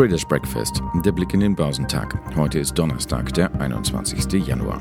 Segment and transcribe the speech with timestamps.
[0.00, 2.18] Traders Breakfast, der Blick in den Börsentag.
[2.34, 4.32] Heute ist Donnerstag, der 21.
[4.46, 4.80] Januar.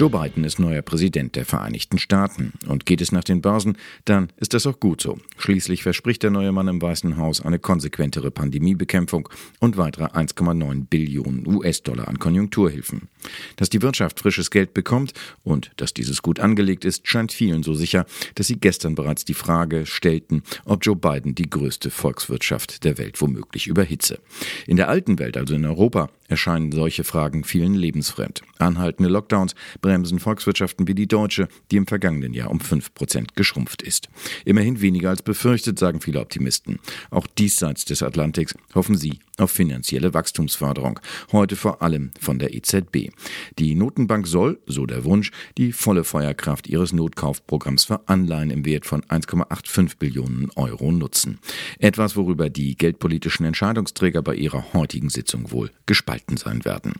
[0.00, 2.54] Joe Biden ist neuer Präsident der Vereinigten Staaten.
[2.66, 3.76] Und geht es nach den Börsen,
[4.06, 5.18] dann ist das auch gut so.
[5.36, 9.28] Schließlich verspricht der neue Mann im Weißen Haus eine konsequentere Pandemiebekämpfung
[9.58, 13.10] und weitere 1,9 Billionen US-Dollar an Konjunkturhilfen.
[13.56, 15.12] Dass die Wirtschaft frisches Geld bekommt
[15.44, 18.06] und dass dieses gut angelegt ist, scheint vielen so sicher,
[18.36, 23.20] dass sie gestern bereits die Frage stellten, ob Joe Biden die größte Volkswirtschaft der Welt
[23.20, 24.18] womöglich überhitze.
[24.66, 28.42] In der alten Welt, also in Europa, erscheinen solche Fragen vielen lebensfremd.
[28.58, 34.08] Anhaltende Lockdowns bremsen Volkswirtschaften wie die deutsche, die im vergangenen Jahr um 5% geschrumpft ist.
[34.44, 36.78] Immerhin weniger als befürchtet, sagen viele Optimisten.
[37.10, 41.00] Auch diesseits des Atlantiks hoffen sie auf finanzielle Wachstumsförderung,
[41.32, 43.10] heute vor allem von der EZB.
[43.58, 48.86] Die Notenbank soll, so der Wunsch, die volle Feuerkraft ihres Notkaufprogramms für Anleihen im Wert
[48.86, 51.38] von 1,85 Billionen Euro nutzen.
[51.78, 56.94] Etwas, worüber die geldpolitischen Entscheidungsträger bei ihrer heutigen Sitzung wohl gespalten sein werden.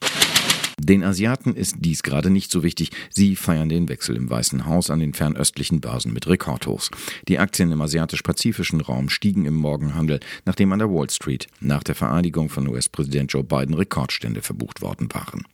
[0.83, 2.91] Den Asiaten ist dies gerade nicht so wichtig.
[3.11, 6.91] Sie feiern den Wechsel im Weißen Haus an den fernöstlichen Börsen mit Rekordhochs.
[7.29, 11.95] Die Aktien im asiatisch-pazifischen Raum stiegen im Morgenhandel, nachdem an der Wall Street nach der
[11.95, 15.45] Vereidigung von US-Präsident Joe Biden Rekordstände verbucht worden waren.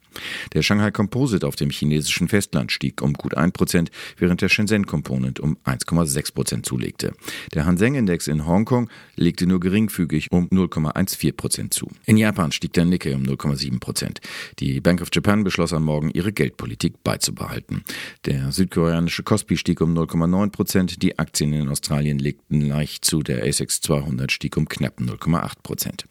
[0.54, 5.40] Der Shanghai Composite auf dem chinesischen Festland stieg um gut 1%, während der Shenzhen Component
[5.40, 7.12] um 1,6% zulegte.
[7.54, 11.90] Der Hang Seng Index in Hongkong legte nur geringfügig um 0,14% zu.
[12.04, 14.18] In Japan stieg der Nikkei um 0,7%.
[14.58, 17.84] Die Bank of Japan beschloss am Morgen, ihre Geldpolitik beizubehalten.
[18.24, 23.80] Der südkoreanische Kospi stieg um 0,9%, die Aktien in Australien legten leicht zu, der ASX
[23.80, 26.04] 200 stieg um knapp 0,8%.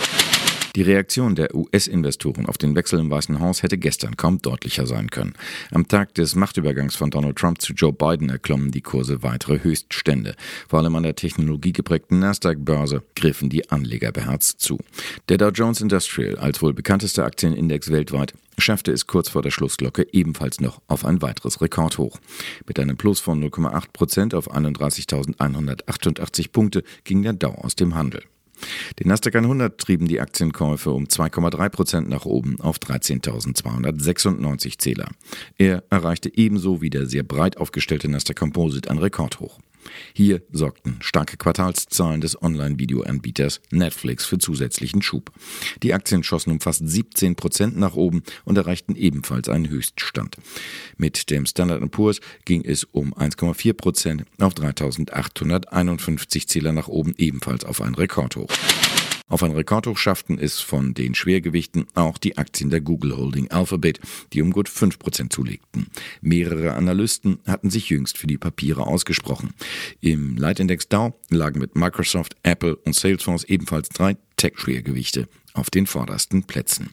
[0.75, 5.09] Die Reaktion der US-Investoren auf den Wechsel im Weißen Haus hätte gestern kaum deutlicher sein
[5.09, 5.33] können.
[5.71, 10.35] Am Tag des Machtübergangs von Donald Trump zu Joe Biden erklommen die Kurse weitere Höchststände.
[10.67, 14.77] Vor allem an der technologiegeprägten Nasdaq-Börse griffen die Anleger beherzt zu.
[15.29, 20.05] Der Dow Jones Industrial, als wohl bekanntester Aktienindex weltweit, schaffte es kurz vor der Schlussglocke
[20.11, 22.19] ebenfalls noch auf ein weiteres Rekordhoch.
[22.67, 28.23] Mit einem Plus von 0,8 Prozent auf 31.188 Punkte ging der Dow aus dem Handel.
[28.99, 35.09] Den Nasdaq 100 trieben die Aktienkäufe um 2,3 Prozent nach oben auf 13.296 Zähler.
[35.57, 39.59] Er erreichte ebenso wie der sehr breit aufgestellte Nasdaq Composite ein Rekordhoch.
[40.13, 45.31] Hier sorgten starke Quartalszahlen des Online-Video-Anbieters Netflix für zusätzlichen Schub.
[45.83, 50.37] Die Aktien schossen um fast 17 Prozent nach oben und erreichten ebenfalls einen Höchststand.
[50.97, 57.65] Mit dem Standard Poor's ging es um 1,4 Prozent auf 3.851 Zähler nach oben, ebenfalls
[57.65, 58.49] auf ein Rekordhoch.
[59.27, 63.99] Auf ein Rekordhoch schafften es von den Schwergewichten auch die Aktien der Google Holding Alphabet,
[64.33, 65.87] die um gut 5% zulegten.
[66.21, 69.53] Mehrere Analysten hatten sich jüngst für die Papiere ausgesprochen.
[69.99, 76.43] Im Leitindex Dow lagen mit Microsoft, Apple und Salesforce ebenfalls drei Tech-Schwergewichte auf den vordersten
[76.43, 76.91] Plätzen.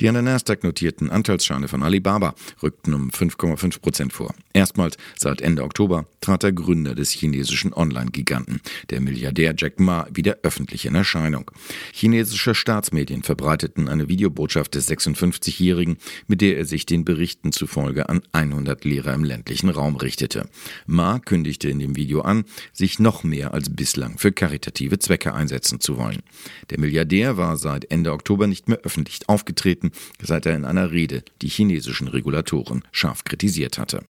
[0.00, 4.34] Die an der Nasdaq notierten Anteilsscheine von Alibaba rückten um 5,5 Prozent vor.
[4.54, 10.38] Erstmals seit Ende Oktober trat der Gründer des chinesischen Online-Giganten, der Milliardär Jack Ma, wieder
[10.42, 11.50] öffentlich in Erscheinung.
[11.92, 18.22] Chinesische Staatsmedien verbreiteten eine Videobotschaft des 56-Jährigen, mit der er sich den Berichten zufolge an
[18.32, 20.48] 100 Lehrer im ländlichen Raum richtete.
[20.86, 25.78] Ma kündigte in dem Video an, sich noch mehr als bislang für karitative Zwecke einsetzen
[25.78, 26.22] zu wollen.
[26.70, 29.89] Der Milliardär war seit Ende Oktober nicht mehr öffentlich aufgetreten
[30.22, 34.04] seit er in einer Rede die chinesischen Regulatoren scharf kritisiert hatte.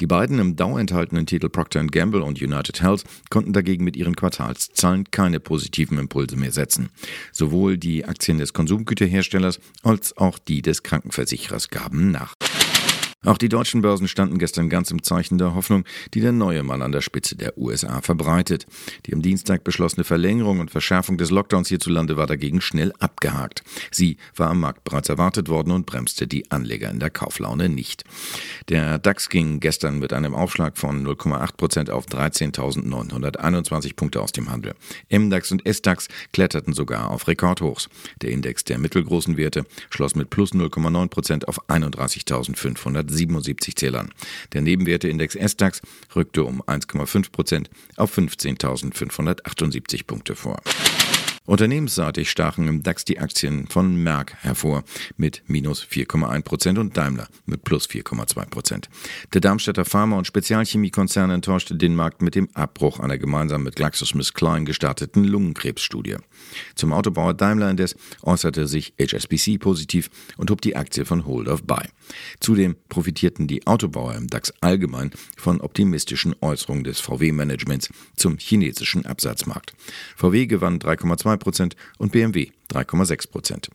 [0.00, 4.16] Die beiden im Dow enthaltenen Titel Procter Gamble und United Health konnten dagegen mit ihren
[4.16, 6.90] Quartalszahlen keine positiven Impulse mehr setzen.
[7.32, 12.33] Sowohl die Aktien des Konsumgüterherstellers als auch die des Krankenversicherers gaben nach.
[13.24, 16.82] Auch die deutschen Börsen standen gestern ganz im Zeichen der Hoffnung, die der neue Mann
[16.82, 18.66] an der Spitze der USA verbreitet.
[19.06, 23.62] Die am Dienstag beschlossene Verlängerung und Verschärfung des Lockdowns hierzulande war dagegen schnell abgehakt.
[23.90, 28.04] Sie war am Markt bereits erwartet worden und bremste die Anleger in der Kauflaune nicht.
[28.68, 34.50] Der DAX ging gestern mit einem Aufschlag von 0,8 Prozent auf 13.921 Punkte aus dem
[34.50, 34.74] Handel.
[35.10, 37.88] MDAX und SDAX kletterten sogar auf Rekordhochs.
[38.20, 44.10] Der Index der mittelgroßen Werte schloss mit plus 0,9 Prozent auf 31.500 77 Zählern.
[44.52, 45.80] Der Nebenwerteindex SDAX
[46.14, 50.60] rückte um 1,5 Prozent auf 15.578 Punkte vor.
[51.46, 54.82] Unternehmensseitig stachen im DAX die Aktien von Merck hervor
[55.18, 58.88] mit minus 4,1 Prozent und Daimler mit plus 4,2 Prozent.
[59.34, 64.64] Der Darmstädter Pharma- und Spezialchemiekonzern enttäuschte den Markt mit dem Abbruch einer gemeinsam mit GlaxoSmithKline
[64.64, 66.16] gestarteten Lungenkrebsstudie.
[66.76, 70.08] Zum Autobauer Daimler indes äußerte sich HSBC positiv
[70.38, 71.88] und hob die Aktie von Hold of Buy.
[72.40, 79.74] Zudem profitierten die Autobauer im DAX allgemein von optimistischen Äußerungen des VW-Managements zum chinesischen Absatzmarkt.
[80.16, 83.70] VW gewann 3,2 Prozent und BMW 3,6 Prozent.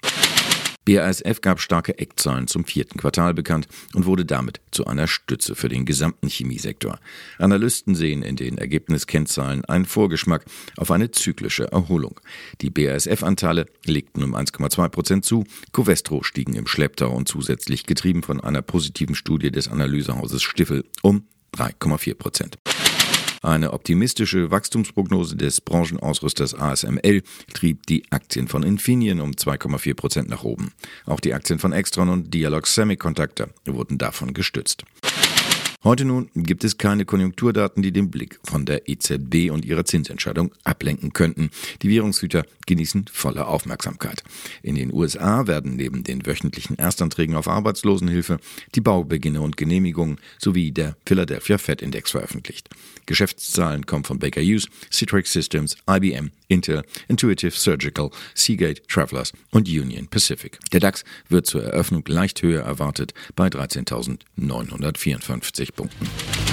[0.89, 5.69] BASF gab starke Eckzahlen zum vierten Quartal bekannt und wurde damit zu einer Stütze für
[5.69, 6.99] den gesamten Chemiesektor.
[7.37, 10.45] Analysten sehen in den Ergebniskennzahlen einen Vorgeschmack
[10.77, 12.19] auf eine zyklische Erholung.
[12.61, 18.39] Die BASF-Anteile legten um 1,2 Prozent zu, Covestro stiegen im Schlepptau und zusätzlich getrieben von
[18.39, 22.57] einer positiven Studie des Analysehauses Stiffel um 3,4 Prozent.
[23.41, 30.43] Eine optimistische Wachstumsprognose des Branchenausrüsters ASML trieb die Aktien von Infineon um 2,4 Prozent nach
[30.43, 30.71] oben.
[31.05, 34.83] Auch die Aktien von Extron und Dialog Semiconductor wurden davon gestützt.
[35.81, 40.53] Heute nun gibt es keine Konjunkturdaten, die den Blick von der EZB und ihrer Zinsentscheidung
[40.65, 41.51] ablenken könnten.
[41.81, 44.21] Die Währungshüter genießen volle Aufmerksamkeit.
[44.61, 48.41] In den USA werden neben den wöchentlichen Erstanträgen auf Arbeitslosenhilfe
[48.75, 52.67] die Baubeginne und Genehmigungen sowie der Philadelphia Fed Index veröffentlicht.
[53.05, 60.07] Geschäftszahlen kommen von Baker Hughes, Citrix Systems, IBM, Intel, Intuitive Surgical, Seagate, Travelers und Union
[60.07, 60.59] Pacific.
[60.73, 66.48] Der DAX wird zur Eröffnung leicht höher erwartet bei 13.954 Punkten.